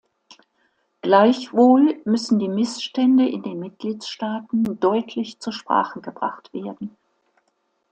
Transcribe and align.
Gleichwohl 1.01 2.01
müssen 2.05 2.39
die 2.39 2.47
Missstände 2.49 3.29
in 3.29 3.43
den 3.43 3.59
Mitgliedstaaten 3.59 4.63
deutlich 4.79 5.39
zur 5.39 5.53
Sprache 5.53 6.01
gebracht 6.01 6.51
werden. 6.55 6.97